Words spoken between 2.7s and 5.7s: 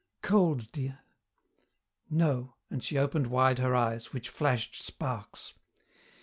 and she opened wide her eyes, which flashed sparks.